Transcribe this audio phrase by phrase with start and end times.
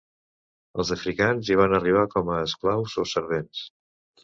[0.83, 3.65] Els africans hi van arribar com a esclaus o servents.